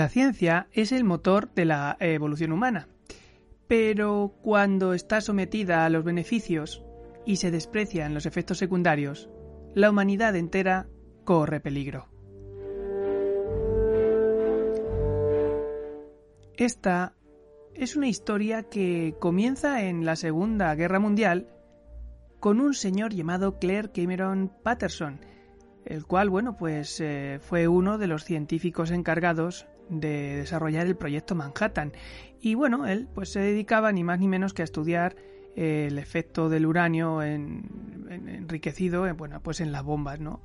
[0.00, 2.88] La ciencia es el motor de la evolución humana,
[3.68, 6.82] pero cuando está sometida a los beneficios
[7.26, 9.28] y se desprecian los efectos secundarios,
[9.74, 10.86] la humanidad entera
[11.24, 12.08] corre peligro.
[16.56, 17.12] Esta
[17.74, 21.46] es una historia que comienza en la Segunda Guerra Mundial
[22.38, 25.20] con un señor llamado Claire Cameron Patterson,
[25.84, 31.34] el cual, bueno, pues eh, fue uno de los científicos encargados de desarrollar el proyecto
[31.34, 31.92] Manhattan.
[32.40, 35.16] Y bueno, él pues se dedicaba ni más ni menos que a estudiar
[35.56, 40.40] eh, el efecto del uranio enriquecido en, bueno, pues en las bombas, ¿no?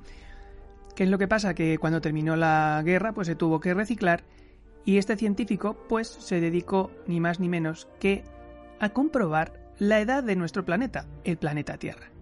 [0.94, 1.54] ¿Qué es lo que pasa?
[1.54, 4.24] Que cuando terminó la guerra, pues se tuvo que reciclar
[4.86, 8.22] y este científico, pues, se dedicó ni más ni menos que
[8.78, 12.15] a comprobar la edad de nuestro planeta, el planeta Tierra.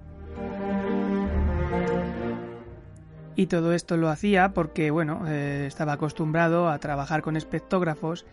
[3.37, 8.25] Y todo esto lo hacía porque, bueno, eh, estaba acostumbrado a trabajar con espectógrafos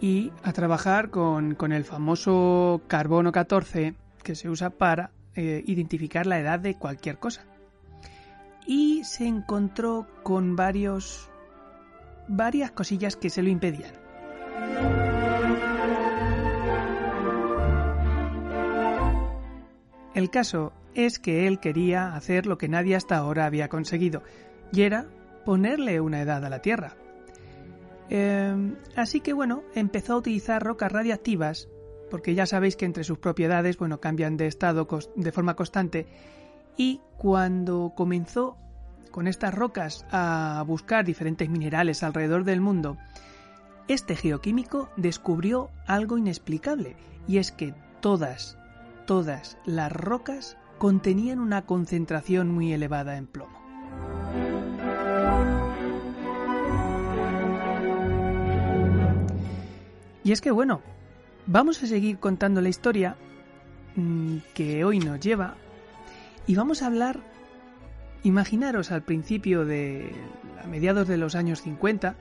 [0.00, 6.38] y a trabajar con, el famoso carbono 14 que se usa para eh, identificar la
[6.38, 7.44] edad de cualquier cosa.
[8.66, 11.30] Y se encontró con varios
[12.28, 13.92] varias cosillas que se lo impedían.
[20.14, 24.22] El caso es que él quería hacer lo que nadie hasta ahora había conseguido,
[24.72, 25.06] y era
[25.44, 26.96] ponerle una edad a la Tierra.
[28.10, 31.68] Em, así que bueno, empezó a utilizar rocas radiactivas,
[32.10, 36.06] porque ya sabéis que entre sus propiedades, bueno, cambian de estado de forma constante,
[36.76, 38.56] y cuando comenzó
[39.10, 42.98] con estas rocas a buscar diferentes minerales alrededor del mundo,
[43.86, 46.96] este geoquímico descubrió algo inexplicable,
[47.28, 48.58] y es que todas,
[49.06, 53.58] todas las rocas contenían una concentración muy elevada en plomo.
[60.22, 60.82] Y es que bueno,
[61.46, 63.16] vamos a seguir contando la historia
[63.96, 65.54] mm, que hoy nos lleva
[66.46, 67.20] y vamos a hablar,
[68.22, 70.12] imaginaros al principio de,
[70.62, 72.14] a mediados de los años 50,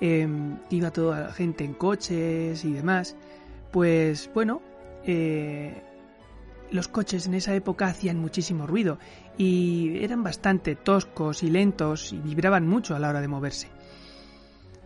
[0.00, 3.16] em, iba toda la gente en coches y demás,
[3.70, 4.62] pues bueno,
[5.04, 5.82] eh,
[6.70, 8.98] los coches en esa época hacían muchísimo ruido
[9.36, 13.68] y eran bastante toscos y lentos y vibraban mucho a la hora de moverse.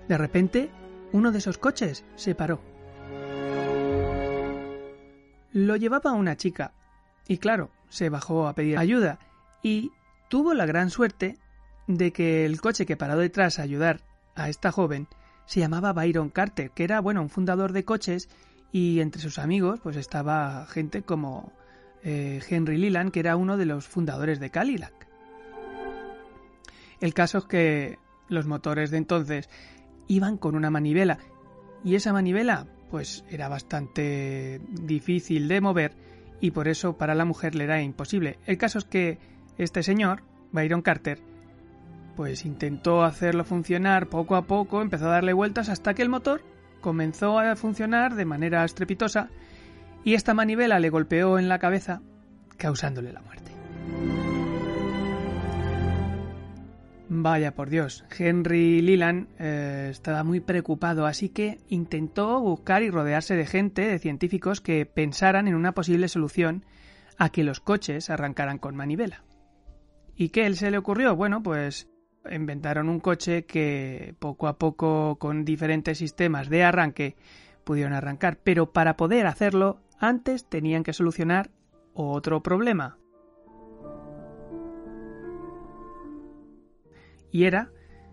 [0.08, 0.70] De repente
[1.12, 2.60] uno de esos coches se paró.
[5.52, 6.72] Lo llevaba una chica,
[7.28, 9.18] y claro, se bajó a pedir ayuda,
[9.62, 9.92] y
[10.28, 11.36] tuvo la gran suerte
[11.86, 14.00] de que el coche que paró detrás a ayudar
[14.34, 15.08] a esta joven
[15.44, 18.30] se llamaba Byron Carter, que era, bueno, un fundador de coches,
[18.72, 21.52] y entre sus amigos, pues estaba gente como
[22.04, 25.08] eh, Henry Leland, que era uno de los fundadores de Cadillac.
[27.00, 27.98] El caso es que
[28.28, 29.48] los motores de entonces
[30.08, 31.18] iban con una manivela
[31.84, 35.92] y esa manivela pues era bastante difícil de mover
[36.40, 38.38] y por eso para la mujer le era imposible.
[38.46, 39.18] El caso es que
[39.58, 41.18] este señor, Byron Carter,
[42.16, 46.42] pues intentó hacerlo funcionar poco a poco, empezó a darle vueltas hasta que el motor
[46.80, 49.30] comenzó a funcionar de manera estrepitosa
[50.04, 52.02] y esta manivela le golpeó en la cabeza,
[52.56, 53.52] causándole la muerte.
[57.14, 63.36] Vaya por Dios, Henry Leland eh, estaba muy preocupado, así que intentó buscar y rodearse
[63.36, 66.64] de gente, de científicos que pensaran en una posible solución
[67.18, 69.24] a que los coches arrancaran con manivela.
[70.16, 71.14] ¿Y qué él se le ocurrió?
[71.14, 71.88] Bueno, pues
[72.30, 77.16] inventaron un coche que poco a poco con diferentes sistemas de arranque
[77.64, 81.50] pudieron arrancar, pero para poder hacerlo antes tenían que solucionar
[81.94, 82.98] otro problema,
[87.30, 87.70] y era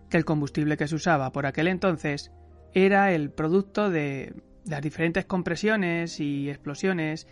[0.09, 2.31] que el combustible que se usaba por aquel entonces
[2.73, 4.33] era el producto de
[4.65, 7.27] las diferentes compresiones y explosiones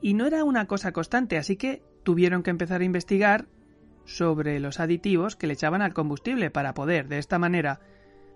[0.00, 3.46] y no era una cosa constante, así que tuvieron que empezar a investigar
[4.04, 7.80] sobre los aditivos que le echaban al combustible para poder de esta manera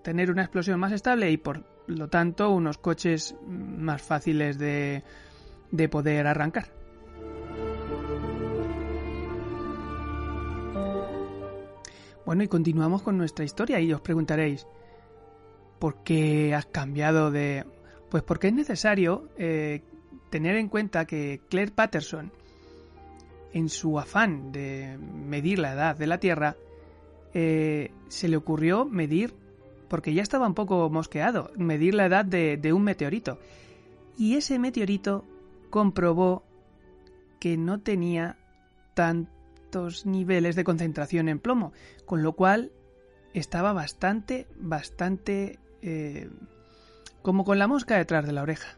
[0.02, 5.02] tener una explosión más estable y por lo tanto unos coches más fáciles de,
[5.70, 6.80] de poder arrancar.
[12.30, 14.66] Bueno, y continuamos con nuestra historia y os preguntaréis,
[15.80, 17.64] ¿por qué has cambiado de...?
[18.08, 19.82] Pues porque es necesario eh,
[20.30, 22.32] tener en cuenta que Claire Patterson,
[23.52, 26.56] en su afán de medir la edad de la Tierra,
[27.34, 29.34] eh, se le ocurrió medir,
[29.88, 33.38] porque ya estaba un poco mosqueado, medir la edad de, de un meteorito.
[34.16, 35.24] Y ese meteorito
[35.70, 36.44] comprobó
[37.38, 38.36] que no tenía
[38.94, 39.28] tan
[40.04, 41.72] niveles de concentración en plomo,
[42.04, 42.72] con lo cual
[43.34, 46.28] estaba bastante, bastante eh,
[47.22, 48.76] como con la mosca detrás de la oreja.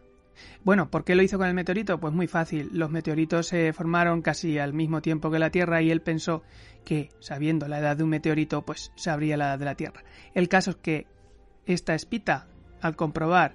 [0.65, 1.99] Bueno, ¿por qué lo hizo con el meteorito?
[1.99, 2.71] Pues muy fácil.
[2.73, 6.43] Los meteoritos se formaron casi al mismo tiempo que la Tierra y él pensó
[6.85, 10.03] que, sabiendo la edad de un meteorito, pues sabría la edad de la Tierra.
[10.35, 11.07] El caso es que
[11.67, 12.47] esta espita,
[12.81, 13.55] al comprobar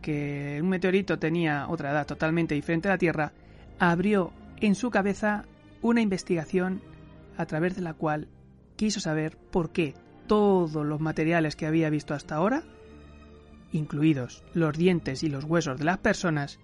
[0.00, 3.32] que un meteorito tenía otra edad totalmente diferente a la Tierra,
[3.78, 5.44] abrió en su cabeza
[5.82, 6.82] una investigación
[7.36, 8.28] a través de la cual
[8.76, 9.94] quiso saber por qué
[10.26, 12.62] todos los materiales que había visto hasta ahora,
[13.72, 16.58] incluidos los dientes y los huesos de las personas,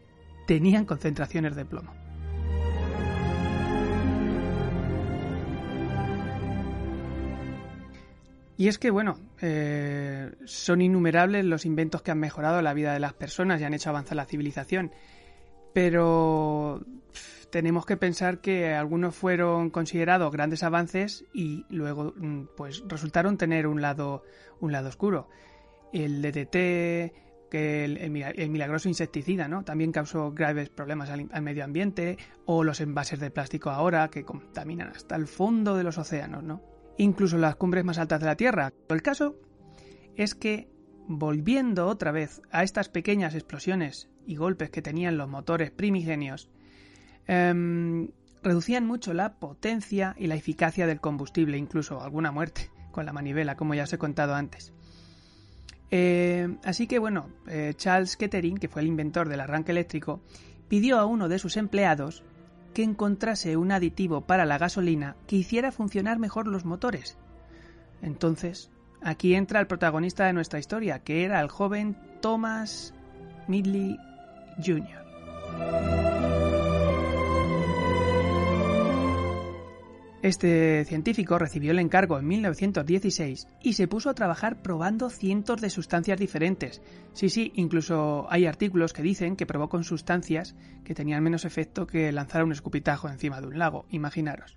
[0.46, 2.05] tenían concentraciones de plomo.
[8.58, 13.00] Y es que, bueno, eh, son innumerables los inventos que han mejorado la vida de
[13.00, 14.92] las personas y han hecho avanzar la civilización.
[15.74, 16.82] Pero
[17.50, 23.66] tenemos que pensar que algunos fueron considerados grandes avances y luego mm, pues resultaron tener
[23.66, 24.22] un lado,
[24.60, 25.28] un lado oscuro.
[25.92, 27.12] El DDT,
[27.50, 28.10] que el,
[28.50, 29.64] milagroso insecticida, ¿no?
[29.64, 32.16] También causó graves problemas al, al, medio ambiente,
[32.46, 36.75] o los envases de plástico ahora que contaminan hasta el fondo de los océanos, ¿no?
[36.98, 38.72] Incluso las cumbres más altas de la Tierra.
[38.88, 39.36] El caso
[40.16, 40.68] es que,
[41.08, 46.50] volviendo otra vez a estas pequeñas explosiones y golpes que tenían los motores primigenios,
[47.26, 48.08] em,
[48.42, 53.56] reducían mucho la potencia y la eficacia del combustible, incluso alguna muerte con la manivela,
[53.56, 54.72] como ya os he contado antes.
[55.90, 60.22] Eh, así que bueno, eh, Charles Kettering, que fue el inventor del arranque eléctrico,
[60.68, 62.24] pidió a uno de sus empleados
[62.76, 67.16] que encontrase un aditivo para la gasolina que hiciera funcionar mejor los motores.
[68.02, 68.70] Entonces,
[69.00, 72.92] aquí entra el protagonista de nuestra historia, que era el joven Thomas
[73.48, 73.96] Midley
[74.62, 76.05] Jr.
[80.26, 85.70] Este científico recibió el encargo en 1916 y se puso a trabajar probando cientos de
[85.70, 86.82] sustancias diferentes.
[87.12, 91.86] Sí, sí, incluso hay artículos que dicen que probó con sustancias que tenían menos efecto
[91.86, 94.56] que lanzar un escupitajo encima de un lago, imaginaros.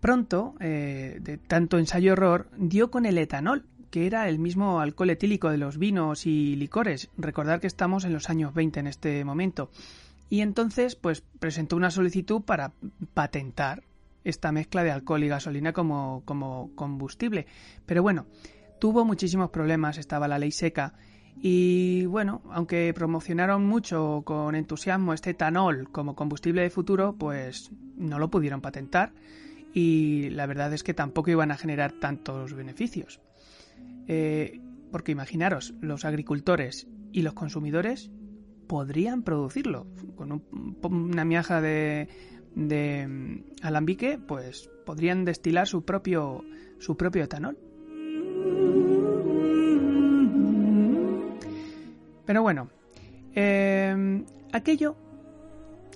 [0.00, 5.48] Pronto, eh, de tanto ensayo-error, dio con el etanol, que era el mismo alcohol etílico
[5.48, 7.08] de los vinos y licores.
[7.16, 9.70] Recordad que estamos en los años 20 en este momento
[10.28, 12.72] y entonces pues presentó una solicitud para
[13.14, 13.82] patentar
[14.24, 16.22] esta mezcla de alcohol y gasolina como,
[16.74, 17.46] combustible.
[17.86, 18.26] Pero bueno,
[18.78, 20.94] tuvo muchísimos problemas, estaba la ley seca
[21.40, 28.18] y bueno, aunque promocionaron mucho con entusiasmo este etanol como combustible de futuro, pues no
[28.18, 29.12] lo pudieron patentar
[29.72, 33.20] y la verdad es que tampoco iban a generar tantos beneficios.
[34.08, 34.60] Eh,
[34.90, 38.10] porque imaginaros, los agricultores y los consumidores
[38.68, 39.86] podrían producirlo.
[40.14, 40.42] Con
[40.82, 42.08] una miaja de,
[42.54, 46.44] mm, alambique, pues podrían destilar su propio,
[46.78, 47.58] su propio etanol.
[52.24, 52.68] Pero bueno,
[53.34, 54.96] em, aquello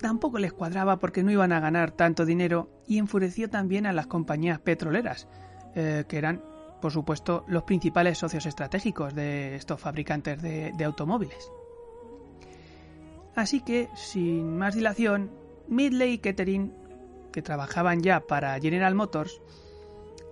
[0.01, 4.07] tampoco les cuadraba porque no iban a ganar tanto dinero y enfureció también a las
[4.07, 5.27] compañías petroleras,
[5.75, 6.41] eh, que eran,
[6.81, 11.51] por supuesto, los principales socios estratégicos de estos fabricantes de automóviles.
[13.35, 15.31] Así que, sin más dilación,
[15.67, 16.73] Midley y Kettering,
[17.31, 19.41] que trabajaban ya para General Motors,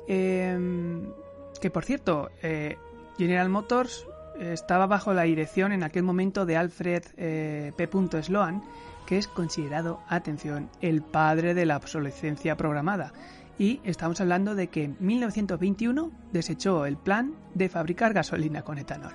[0.08, 1.12] em,
[1.60, 2.78] que por cierto, eh,
[3.18, 4.06] General Motors
[4.40, 7.90] estaba bajo la dirección en aquel momento de Alfred eh, P.
[8.22, 8.64] Sloan,
[9.06, 13.14] que es considerado, atención, el padre de la obsolescencia programada.
[13.60, 19.14] Y estamos hablando de que en 1921 desechó el plan de fabricar gasolina con etanol.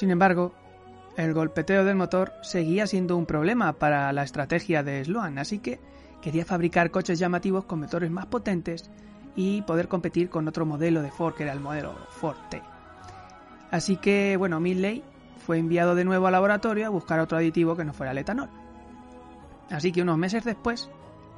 [0.00, 0.54] Sin embargo,
[1.18, 5.78] el golpeteo del motor seguía siendo un problema para la estrategia de Sloan, así que
[6.22, 8.90] quería fabricar coches llamativos con motores más potentes
[9.36, 12.62] y poder competir con otro modelo de Ford, que era el modelo Ford T.
[13.70, 15.04] Así que, bueno, Midley
[15.36, 18.48] fue enviado de nuevo al laboratorio a buscar otro aditivo que no fuera el etanol.
[19.68, 20.88] Así que unos meses después,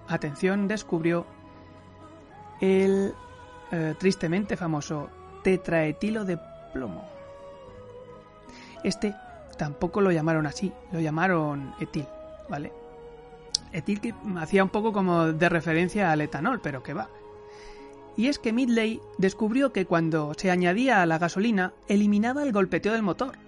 [0.06, 1.26] atención, descubrió
[2.60, 3.12] el
[3.72, 5.10] eh, tristemente famoso
[5.42, 6.38] tetraetilo de
[6.72, 7.11] plomo.
[8.84, 9.14] Este
[9.56, 12.06] tampoco lo llamaron así, lo llamaron etil,
[12.48, 12.72] ¿vale?
[13.72, 17.08] Etil que hacía un poco como de referencia al etanol, pero que va.
[18.16, 22.92] Y es que Midley descubrió que cuando se añadía a la gasolina eliminaba el golpeteo
[22.92, 23.38] del motor,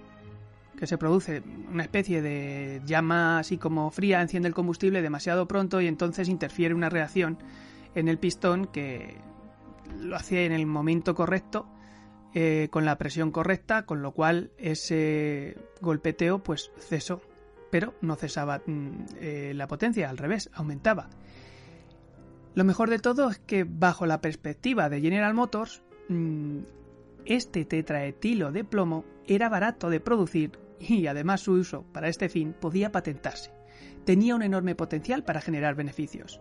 [0.79, 5.81] que se produce una especie de llama así como fría, enciende el combustible demasiado pronto
[5.81, 7.39] y entonces interfiere una reacción
[7.95, 9.17] en el pistón que
[9.99, 11.67] lo hacía en el momento correcto
[12.35, 17.21] eh, con la presión correcta, con lo cual ese golpeteo pues cesó,
[17.71, 21.11] pero no cesaba mm, eh, la potencia, al revés, aumentaba.
[22.55, 26.59] Lo mejor de todo es que bajo la perspectiva de General Motors, mm,
[27.25, 32.53] este tetraetilo de plomo era barato de producir y además su uso para este fin
[32.53, 33.53] podía patentarse.
[34.05, 36.41] Tenía un enorme potencial para generar beneficios.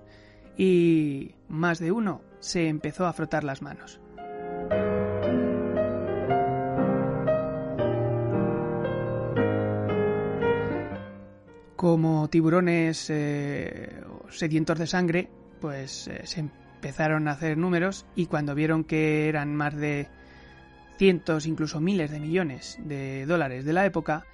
[0.58, 4.00] Y más de uno se empezó a frotar las manos.
[11.84, 18.56] Como tiburones eh, sedientos de sangre, pues eh, se empezaron a hacer números y cuando
[18.56, 20.08] vieron que eran más de
[20.98, 24.26] cientos, incluso miles de millones de dólares de la época,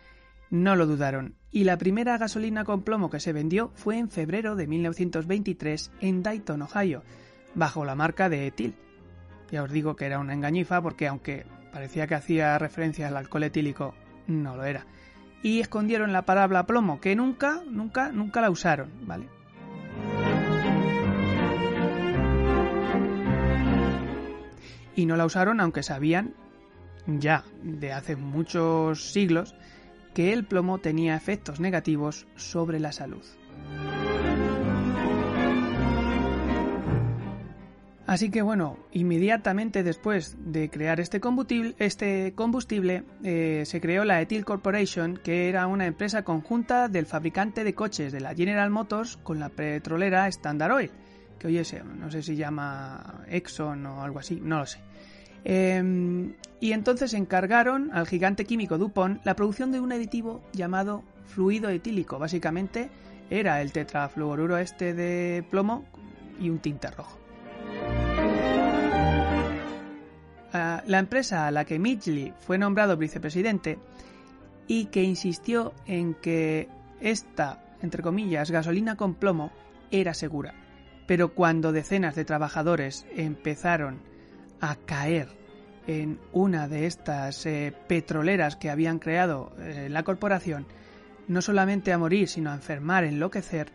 [0.52, 1.38] no lo dudaron.
[1.50, 6.22] Y la primera gasolina con plomo que se vendió fue en febrero de 1923 en
[6.22, 7.02] Dayton, Ohio,
[7.56, 8.76] bajo la marca de Etil.
[9.50, 13.46] Ya os digo que era una engañifa porque aunque parecía que hacía referencia al alcohol
[13.46, 13.96] etílico,
[14.28, 14.86] no lo era.
[15.42, 19.28] Y escondieron la palabra plomo, que nunca, nunca, nunca la usaron, ¿vale?
[24.96, 26.34] Y no la usaron aunque sabían
[27.08, 29.56] ya de hace muchos siglos
[30.14, 33.24] que el plomo tenía efectos negativos sobre la salud.
[38.10, 44.20] Así que bueno, inmediatamente después de crear este combustible, este combustible eh, se creó la
[44.20, 49.18] Ethyl Corporation, que era una empresa conjunta del fabricante de coches de la General Motors
[49.18, 50.90] con la petrolera Standard Oil,
[51.38, 54.80] que hoy es, no sé si llama Exxon o algo así, no lo sé.
[55.44, 61.70] Em, y entonces encargaron al gigante químico DuPont la producción de un aditivo llamado fluido
[61.70, 62.18] etílico.
[62.18, 62.90] Básicamente
[63.30, 65.86] era el tetrafluoruro este de plomo
[66.42, 67.19] y un tinte rojo.
[70.52, 73.78] La empresa a la que Midgley fue nombrado vicepresidente
[74.68, 76.70] y que insistió en que
[77.02, 79.52] esta, entre comillas, gasolina con plomo
[79.92, 80.54] era segura.
[81.08, 84.00] Pero cuando decenas de trabajadores empezaron
[84.62, 85.28] a caer
[85.88, 90.68] en una de estas eh, petroleras que habían creado eh, la corporación,
[91.28, 93.72] no solamente a morir, sino a enfermar, enloquecer,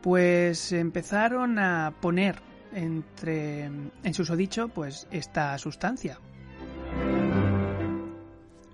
[0.00, 2.42] pues empezaron a poner
[2.74, 6.18] entre en susodicho pues esta sustancia.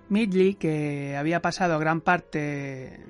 [0.09, 3.05] Midley, que había pasado gran parte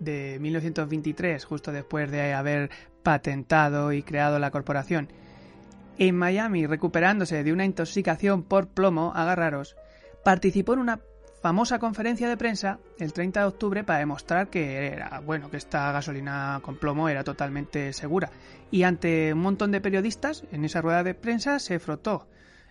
[0.00, 2.70] de 1923, justo después de haber
[3.04, 5.08] patentado y creado la corporación,
[5.96, 9.76] en Miami recuperándose de una intoxicación por plomo, agarraros,
[10.24, 11.00] participó en una
[11.40, 15.90] famosa conferencia de prensa el 30 de octubre para demostrar que era bueno que esta
[15.92, 18.30] gasolina con plomo era totalmente segura
[18.70, 22.28] y ante un montón de periodistas en esa rueda de prensa se frotó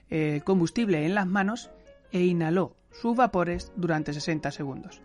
[0.09, 1.71] el combustible en las manos
[2.11, 5.01] e inhaló sus vapores durante 60 segundos.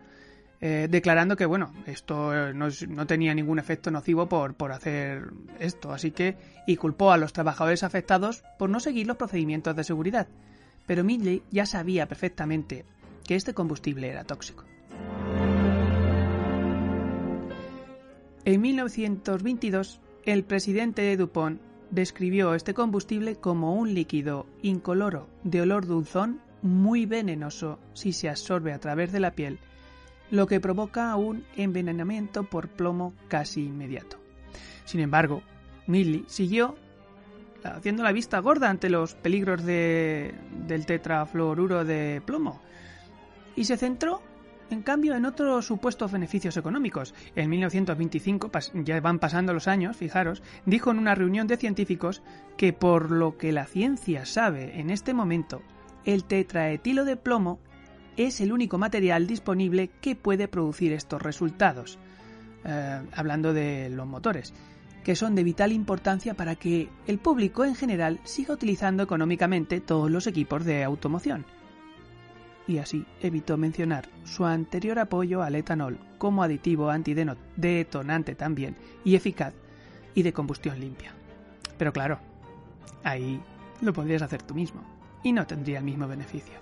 [0.61, 5.93] Eh, declarando que bueno, esto eh, no, tenía ningún efecto nocivo por, por hacer esto,
[5.93, 10.27] así que y culpó a los trabajadores afectados por no seguir los procedimientos de seguridad.
[10.87, 12.87] Pero Midley ya sabía perfectamente
[13.27, 14.65] que este combustible era tóxico.
[18.45, 25.87] En 1922, el presidente de DuPont describió este combustible como un líquido incoloro de olor
[25.87, 29.59] dulzón muy venenoso si se absorbe a través de la piel
[30.31, 34.19] lo que provoca un envenenamiento por plomo casi inmediato.
[34.85, 35.43] Sin embargo,
[35.87, 36.77] Millie siguió
[37.63, 40.35] haciendo la vista gorda ante los peligros de,
[40.67, 42.61] del tetrafluoruro de plomo
[43.57, 44.23] y se centró
[44.71, 47.15] en cambio en otros supuestos beneficios económicos.
[47.37, 48.51] En 1925,
[48.85, 52.23] ya van pasando los años, fijaros, dijo en una reunión de científicos
[52.57, 55.63] que por lo que la ciencia sabe en este momento,
[56.05, 57.59] el tetraetilo de plomo
[58.17, 61.99] es el único material disponible que puede producir estos resultados,
[62.65, 64.55] eh, hablando de los motores,
[65.03, 70.11] que son de vital importancia para que el público en general siga utilizando económicamente todos
[70.11, 71.45] los equipos de automoción.
[72.67, 79.55] Y así evitó mencionar su anterior apoyo al etanol como aditivo antidetonante también y eficaz
[80.15, 81.13] y de combustión limpia.
[81.77, 82.19] Pero claro,
[83.03, 83.41] ahí
[83.81, 84.83] lo podrías hacer tú mismo
[85.23, 86.55] y no tendría el mismo beneficio.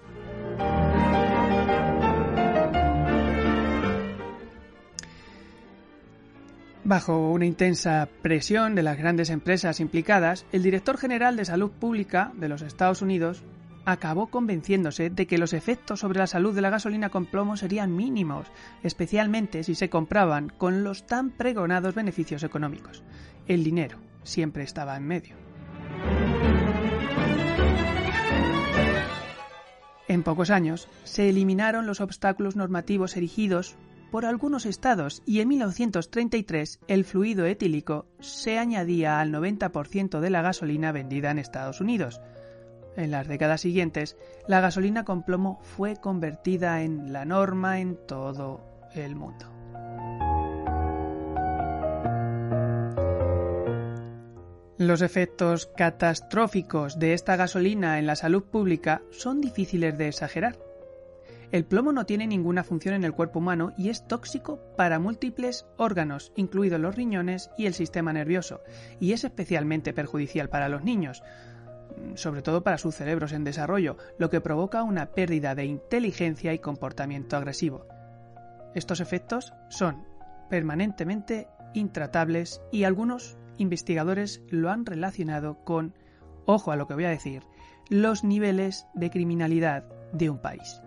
[6.85, 12.33] Bajo una intensa presión de las grandes empresas implicadas, el director general de Salud Pública
[12.35, 13.45] de los Estados Unidos
[13.85, 17.95] acabó convenciéndose de que los efectos sobre la salud de la gasolina con plomo serían
[17.97, 18.47] mínimos,
[18.83, 23.03] especialmente si se compraban con los tan pregonados beneficios económicos.
[23.47, 25.37] El dinero siempre estaba en medio.
[30.09, 33.77] En pocos años se eliminaron los obstáculos normativos erigidos
[34.11, 40.43] por algunos estados y en 1933 el fluido etílico se añadía al 90% de la
[40.43, 42.21] gasolina vendida en Estados Unidos.
[42.97, 48.61] En las décadas siguientes, la gasolina con plomo fue convertida en la norma en todo
[48.95, 49.47] el mundo.
[54.79, 60.59] Los efectos catastróficos de esta gasolina en la salud pública son difíciles de exagerar.
[61.53, 65.67] El plomo no tiene ninguna función en el cuerpo humano y es tóxico para múltiples
[65.77, 68.63] órganos, incluidos los riñones y el sistema nervioso,
[68.99, 71.23] y es especialmente perjudicial para los niños,
[72.15, 76.59] sobre todo para sus cerebros en desarrollo, lo que provoca una pérdida de inteligencia y
[76.59, 77.87] comportamiento agresivo.
[78.75, 80.05] Estos efectos son
[80.49, 85.95] permanentemente intratables y algunos investigadores lo han relacionado con,
[86.47, 87.43] ojo a lo que voy a decir,
[87.89, 90.83] los niveles de criminalidad de un país.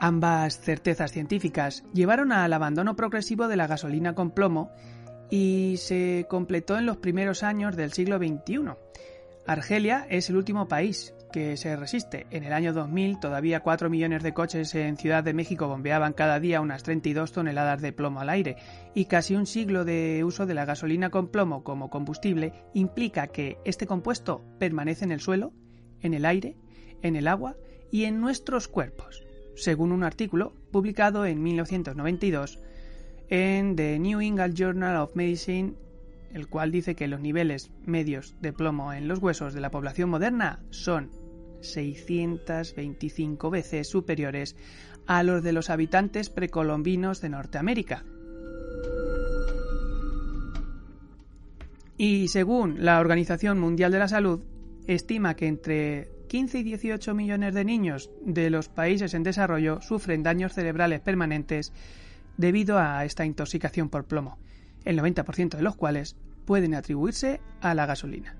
[0.00, 4.70] Ambas certezas científicas llevaron al abandono progresivo de la gasolina con plomo
[5.30, 8.72] y se completó en los primeros años del siglo XXI.
[9.46, 12.26] Argelia es el último país que se resiste.
[12.30, 16.40] En el año 2000 todavía 4 millones de coches en Ciudad de México bombeaban cada
[16.40, 18.56] día unas 32 toneladas de plomo al aire
[18.94, 23.58] y casi un siglo de uso de la gasolina con plomo como combustible implica que
[23.64, 25.52] este compuesto permanece en el suelo,
[26.00, 26.56] en el aire,
[27.02, 27.56] en el agua
[27.90, 29.24] y en nuestros cuerpos,
[29.54, 32.58] según un artículo publicado en 1992
[33.28, 35.74] en The New England Journal of Medicine,
[36.32, 40.10] el cual dice que los niveles medios de plomo en los huesos de la población
[40.10, 41.10] moderna son
[41.60, 44.56] 625 veces superiores
[45.06, 48.04] a los de los habitantes precolombinos de Norteamérica.
[51.96, 54.44] Y según la Organización Mundial de la Salud,
[54.86, 60.22] estima que entre 15 y 18 millones de niños de los países en desarrollo sufren
[60.22, 61.72] daños cerebrales permanentes
[62.38, 64.38] debido a esta intoxicación por plomo,
[64.84, 68.36] el 90% de los cuales pueden atribuirse a la gasolina.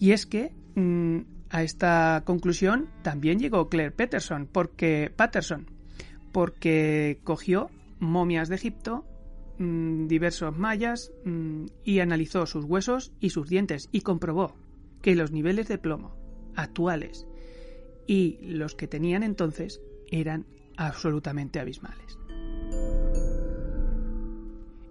[0.00, 1.18] Y es que mm,
[1.50, 5.66] a esta conclusión también llegó Claire Patterson, porque, Patterson,
[6.32, 7.70] porque cogió
[8.00, 9.04] momias de Egipto,
[9.58, 14.56] mm, diversos mayas, mm, y analizó sus huesos y sus dientes y comprobó
[15.02, 16.16] que los niveles de plomo
[16.54, 17.26] actuales
[18.06, 20.46] y los que tenían entonces eran
[20.78, 22.18] absolutamente abismales.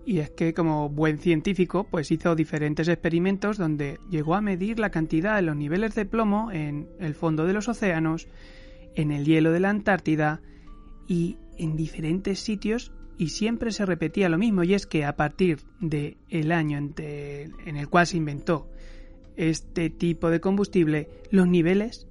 [0.06, 4.90] Y es que como buen científico, pues hizo diferentes experimentos donde llegó a medir la
[4.90, 8.28] cantidad de los niveles de plomo en el fondo de los océanos,
[8.96, 10.42] en el hielo de la Antártida
[11.08, 15.60] y en diferentes sitios y siempre se repetía lo mismo y es que a partir
[15.82, 18.70] del el año en el cual se inventó
[19.36, 22.08] este tipo de combustible, los niveles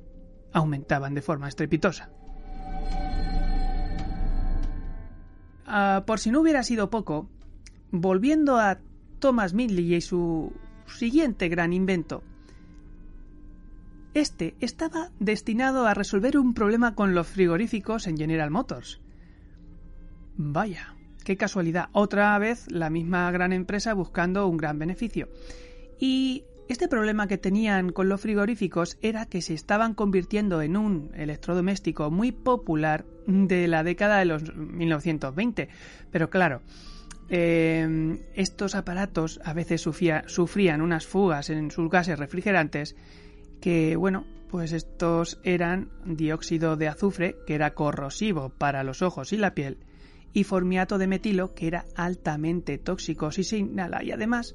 [0.53, 2.11] aumentaban de forma estrepitosa.
[5.67, 7.29] Ah, por si no hubiera sido poco,
[7.91, 8.79] volviendo a
[9.19, 10.53] Thomas Midley y su
[10.87, 12.23] siguiente gran invento,
[14.15, 19.01] este estaba destinado a resolver un problema con los frigoríficos en General Motors.
[20.37, 21.89] Vaya, qué casualidad.
[21.93, 25.29] Otra vez la misma gran empresa buscando un gran beneficio.
[25.99, 31.11] Y este problema que tenían con los frigoríficos era que se estaban convirtiendo en un
[31.15, 35.69] electrodoméstico muy popular de la década de los 1920.
[36.11, 36.63] Pero claro,
[37.29, 42.97] em, estos aparatos a veces sufrían unas fugas en sus gases refrigerantes
[43.61, 49.37] que, bueno, pues estos eran dióxido de azufre, que era corrosivo para los ojos y
[49.37, 49.79] la piel,
[50.33, 54.55] y formiato de metilo, que era altamente tóxico si se inhala y además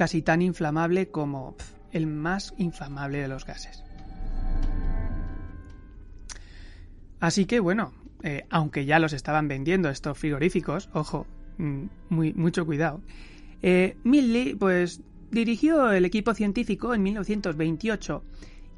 [0.00, 1.56] casi tan inflamable como
[1.92, 3.84] el más inflamable de los gases.
[7.20, 11.26] Así que bueno, eh, aunque ya los estaban vendiendo estos frigoríficos, ojo,
[11.58, 13.02] mm, mucho cuidado,
[13.60, 13.94] eh,
[14.58, 18.24] pues dirigió el equipo científico en 1928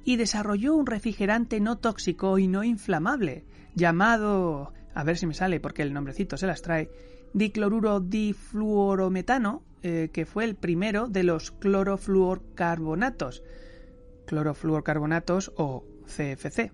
[0.02, 3.44] y desarrolló un refrigerante no tóxico y no inflamable
[3.76, 6.90] llamado, a ver si me sale porque el nombrecito se las trae,
[7.32, 13.42] dicloruro difluorometano eh, que fue el primero de los clorofluorcarbonatos,
[14.26, 16.72] clorofluorcarbonatos o CFC.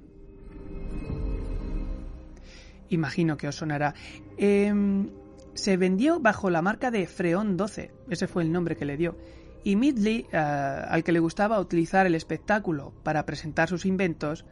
[2.91, 3.95] Imagino que os sonará.
[4.37, 5.09] Em,
[5.55, 9.17] se vendió bajo la marca de Freon 12, ese fue el nombre que le dio.
[9.65, 14.45] Y Midley, eh, al que le gustaba utilizar el espectáculo para presentar sus inventos,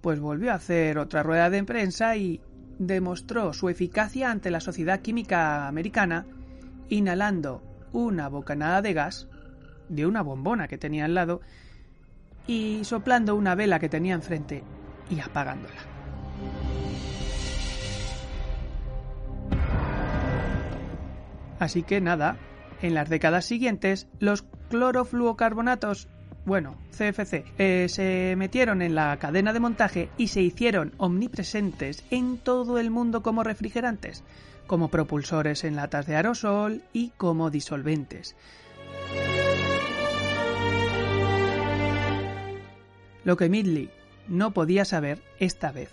[0.00, 2.40] pues volvió a hacer otra rueda de prensa y
[2.78, 6.26] demostró su eficacia ante la Sociedad Química Americana
[6.88, 9.28] inhalando una bocanada de gas
[9.88, 11.40] de una bombona que tenía al lado
[12.46, 14.64] y soplando una vela que tenía enfrente
[15.10, 15.80] y apagándola.
[21.58, 22.38] Así que nada,
[22.80, 26.08] en las décadas siguientes los clorofluocarbonatos,
[26.44, 32.38] bueno, CFC, eh, se metieron en la cadena de montaje y se hicieron omnipresentes en
[32.38, 34.24] todo el mundo como refrigerantes,
[34.72, 38.34] como propulsores en latas de aerosol y como disolventes.
[43.22, 43.90] Lo que Midley
[44.28, 45.90] no podía saber esta vez,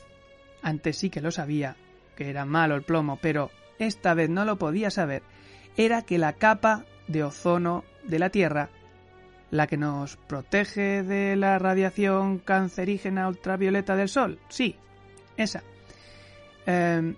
[0.61, 1.75] antes sí que lo sabía,
[2.15, 5.23] que era malo el plomo, pero esta vez no lo podía saber,
[5.75, 8.69] era que la capa de ozono de la Tierra,
[9.51, 14.77] la que nos protege de la radiación cancerígena ultravioleta del Sol, sí,
[15.35, 15.63] esa,
[16.65, 17.17] em,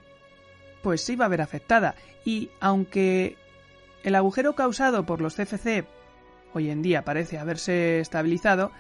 [0.82, 1.96] pues sí va a ver afectada.
[2.26, 3.38] Y aunque
[4.04, 5.86] el agujero causado por los CFC
[6.54, 8.72] hoy en día parece haberse estabilizado,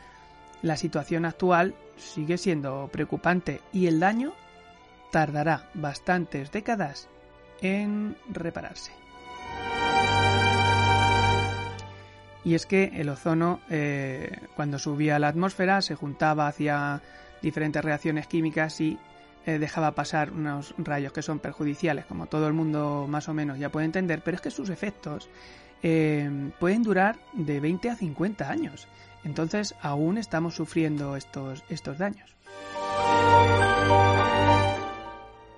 [0.61, 4.33] la situación actual sigue siendo preocupante y el daño
[5.11, 7.07] tardará bastantes décadas
[7.61, 8.91] en repararse.
[12.43, 17.01] Y es que el ozono, eh, cuando subía a la atmósfera, se juntaba hacia
[17.41, 18.97] diferentes reacciones químicas y
[19.45, 23.57] eh, dejaba pasar unos rayos que son perjudiciales, como todo el mundo más o menos
[23.57, 25.29] ya puede entender, pero es que sus efectos
[25.83, 28.87] eh, pueden durar de 20 a 50 años.
[29.23, 32.35] Entonces aún estamos sufriendo estos, estos daños.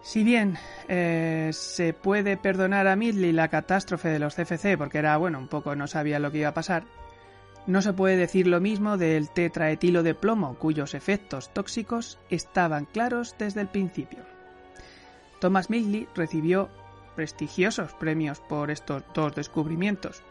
[0.02, 0.58] Si bien
[0.90, 5.48] eh, se puede perdonar a Midley la catástrofe de los CFC porque era, bueno, un
[5.48, 6.84] poco no sabía lo que iba a pasar,
[7.66, 13.36] no se puede decir lo mismo del tetraetilo de plomo, cuyos efectos tóxicos estaban claros
[13.38, 14.20] desde el principio.
[15.40, 16.70] Thomas Midley recibió
[17.16, 20.24] prestigiosos premios por estos dos descubrimientos.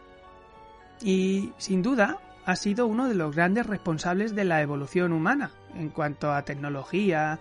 [1.01, 5.89] Y, sin duda, ha sido uno de los grandes responsables de la evolución humana en
[5.89, 7.39] cuanto a tecnología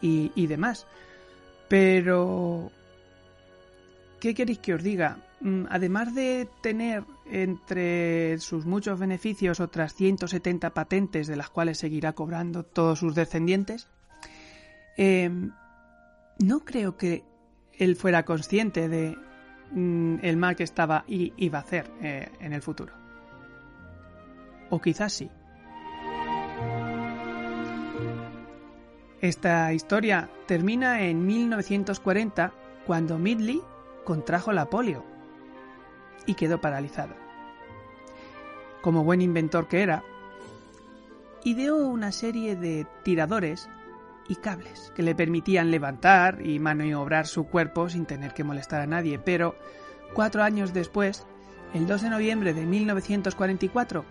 [0.00, 0.86] y, demás.
[1.68, 2.70] Pero,
[4.20, 5.18] ¿qué queréis que os diga?
[5.40, 12.12] Mm, además de tener entre sus muchos beneficios otras 170 patentes de las cuales seguirá
[12.12, 13.88] cobrando todos sus descendientes,
[14.96, 15.52] em,
[16.40, 17.24] no creo que
[17.72, 19.16] él fuera consciente de
[19.70, 22.92] mm, el mal que estaba y iba a hacer eh, en el futuro.
[24.70, 25.30] O quizás sí.
[29.20, 32.52] Esta historia termina en 1940
[32.86, 33.60] cuando Midley
[34.04, 35.17] contrajo la polio
[36.26, 37.14] y quedó paralizado.
[38.82, 40.04] Como buen inventor que era,
[41.44, 43.68] ideó una serie de tiradores
[44.28, 48.86] y cables que le permitían levantar y maniobrar su cuerpo sin tener que molestar a
[48.86, 49.56] nadie, pero
[50.12, 51.26] cuatro años después,
[51.74, 54.04] el 2 de noviembre de 1944,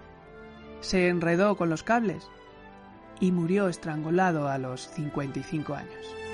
[0.81, 2.29] se enredó con los cables
[3.19, 6.26] y murió estrangulado a los 55 años.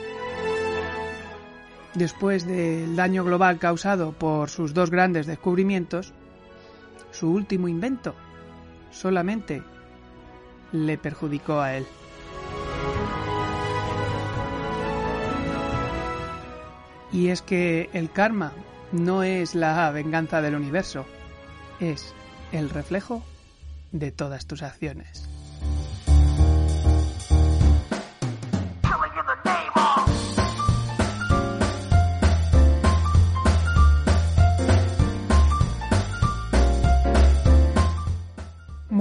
[1.95, 6.13] Después del daño global causado por sus dos grandes descubrimientos,
[7.11, 8.15] su último invento
[8.91, 9.61] solamente
[10.71, 11.85] le perjudicó a él.
[17.11, 18.53] Y es que el karma
[18.91, 21.05] no es la venganza del universo,
[21.79, 22.15] es
[22.51, 23.23] el reflejo
[23.91, 25.29] de todas tus acciones.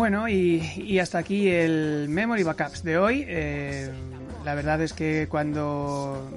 [0.02, 3.24] Bueno, y, hasta aquí el Memory Backups de hoy.
[3.28, 3.88] Eh,
[4.44, 6.28] la verdad es que cuando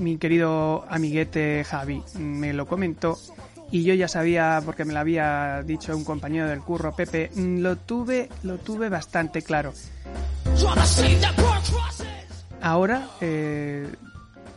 [0.00, 3.16] mi querido amiguete Javi me lo comentó,
[3.70, 7.60] y yo ya sabía, porque me lo había dicho un compañero del curro, Pepe, mm,
[7.60, 9.72] lo tuve, lo tuve bastante claro.
[12.60, 13.86] Ahora, eh,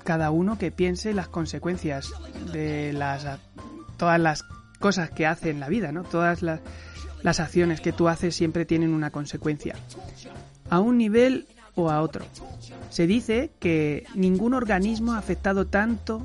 [0.04, 2.12] cada uno que piense las consecuencias
[2.52, 3.28] de las
[3.98, 4.44] todas las
[4.80, 6.04] cosas que hace en la vida, ¿no?
[6.04, 6.60] Todas las,
[7.23, 9.75] las acciones que tú haces siempre tienen una consecuencia.
[10.69, 12.25] A un nivel o a otro.
[12.89, 16.21] Se dice que ningún organismo ha afectado tanto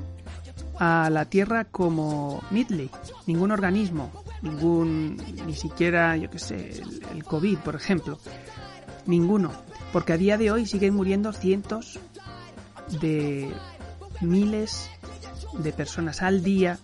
[0.79, 2.89] a la Tierra como Midley.
[3.27, 8.19] Ningún organismo, ningún, ni siquiera, yo que sé, el, COVID, por ejemplo.
[9.05, 9.51] Ninguno.
[9.91, 11.99] Porque a día de hoy siguen muriendo cientos
[13.01, 13.51] de
[14.21, 14.89] miles
[15.57, 16.79] de personas al día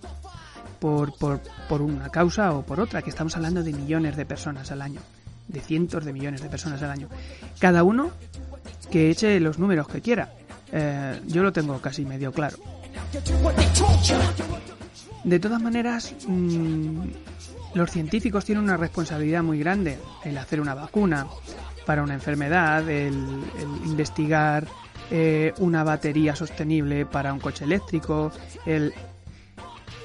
[0.80, 4.72] por, por, por, una causa o por otra, que estamos hablando de millones de personas
[4.72, 5.02] al año,
[5.48, 7.10] de cientos de millones de personas al año.
[7.60, 8.12] Cada uno
[8.90, 10.34] que eche los números que quiera.
[10.72, 12.58] Eh, yo lo tengo casi medio claro.
[15.24, 17.02] De todas maneras, mm,
[17.74, 21.28] los científicos tienen una responsabilidad muy grande, el hacer una vacuna
[21.86, 23.14] para una enfermedad, el,
[23.86, 24.68] investigar
[25.12, 28.32] eh, una batería sostenible para un coche eléctrico,
[28.66, 28.94] el...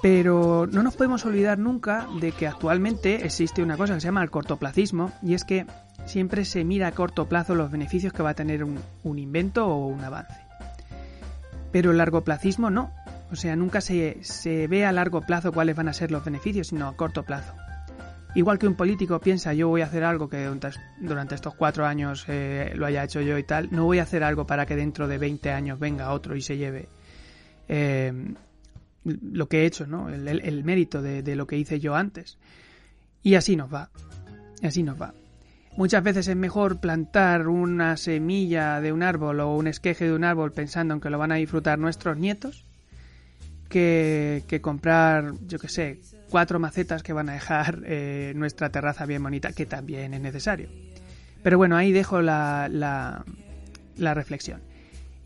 [0.04, 4.22] pero no nos podemos olvidar nunca de que actualmente existe una cosa que se llama
[4.22, 5.64] el cortoplacismo y es que
[6.04, 9.86] siempre se mira a corto plazo los beneficios que va a tener un, invento o
[9.86, 10.38] un avance.
[11.72, 12.92] Pero el largoplacismo no,
[13.32, 16.66] o sea, nunca se, se, ve a largo plazo cuáles van a ser los beneficios,
[16.66, 17.54] sino a corto plazo.
[18.34, 20.50] Igual que un político piensa, yo voy a hacer algo que
[21.00, 24.22] durante estos cuatro años eh, lo haya hecho yo y tal, no voy a hacer
[24.22, 26.90] algo para que dentro de 20 años venga otro y se lleve
[27.68, 28.34] eh,
[29.04, 30.08] lo que he hecho, ¿no?
[30.08, 32.38] El, mérito de, de, lo que hice yo antes.
[33.22, 33.90] Y así nos va.
[34.62, 35.14] Así nos va.
[35.76, 40.24] Muchas veces es mejor plantar una semilla de un árbol o un esqueje de un
[40.24, 42.64] árbol pensando en que lo van a disfrutar nuestros nietos
[43.68, 49.22] que, comprar, yo que sé, cuatro macetas que van a dejar eh, nuestra terraza bien
[49.22, 50.68] bonita, que también es necesario.
[51.42, 54.60] Pero bueno, ahí dejo la, la, reflexión.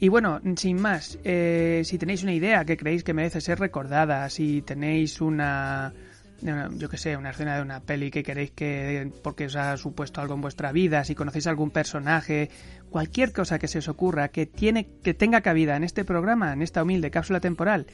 [0.01, 4.29] Y bueno, sin más, eh, si tenéis una idea que creéis que merece ser recordada,
[4.31, 5.93] si tenéis una,
[6.41, 10.21] yo que sé, una escena de una peli que queréis que, porque os ha supuesto
[10.21, 12.49] algo en vuestra vida, si conocéis algún personaje,
[12.91, 16.63] cualquier cosa que se os ocurra que tiene, que tenga cabida en este programa, en
[16.63, 17.87] esta humilde cápsula temporal,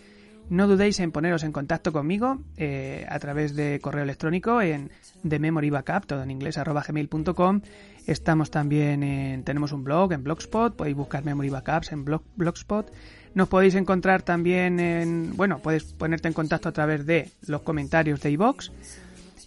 [0.51, 4.91] no dudéis en poneros en contacto conmigo eh, a través de correo electrónico en
[5.27, 7.63] The Memory Backup, todo en inglés, arroba gmail.com.
[8.07, 12.93] Estamos también en, tenemos un blog en Blogspot, podéis buscar Memory Backups en blog, Blogspot.
[13.35, 18.21] Nos podéis encontrar también en, bueno, puedes ponerte en contacto a través de los comentarios
[18.21, 18.71] de iVox.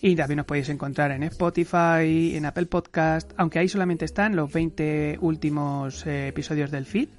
[0.02, 4.52] Y también nos podéis encontrar en Spotify, en Apple Podcast, aunque ahí solamente están los
[4.52, 7.10] 20 últimos eh, episodios del feed.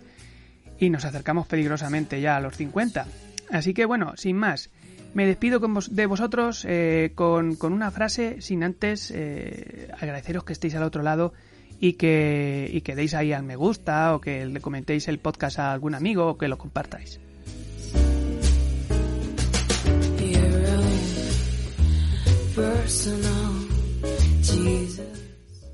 [0.79, 3.07] Y nos acercamos peligrosamente ya a los 50.
[3.51, 4.71] Así que bueno, sin más,
[5.15, 10.83] me despido de vosotros eh, con, una frase sin antes eh, agradeceros que estéis al
[10.83, 11.33] otro lado
[11.81, 15.59] y que, y que deis ahí al me gusta o que le comentéis el podcast
[15.59, 17.21] a algún amigo o que lo compartáis.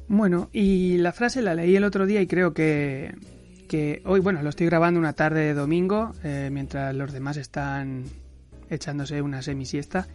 [0.06, 3.14] Bueno, y la frase la leí el otro día y creo que,
[4.04, 8.04] hoy, bueno, lo estoy grabando una tarde de domingo, eh, mientras los demás están
[8.68, 10.06] echándose una semisiesta.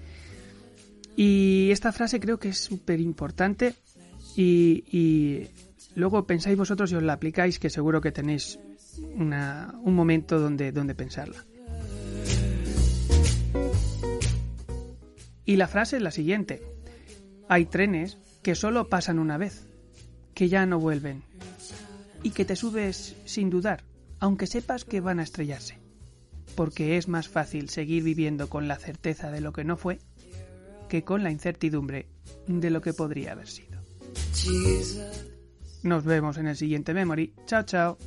[1.15, 3.75] Y esta frase creo que es súper importante
[4.35, 5.47] y,
[5.95, 8.59] luego pensáis vosotros y os la aplicáis, que seguro que tenéis
[9.15, 11.43] un momento donde, donde pensarla.
[15.45, 16.61] Y la frase es la siguiente.
[17.47, 19.67] Hay trenes que solo pasan una vez,
[20.33, 21.23] que ya no vuelven
[22.23, 23.83] y que te subes sin dudar,
[24.19, 25.79] aunque sepas que van a estrellarse,
[26.55, 29.99] porque es más fácil seguir viviendo con la certeza de lo que no fue
[30.89, 32.07] que con la incertidumbre
[32.47, 33.79] de lo que podría haber sido.
[35.83, 37.33] Nos vemos en el siguiente memory.
[37.45, 37.97] Chao, chao.